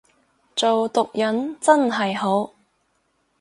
[0.55, 2.53] 做毒撚真係好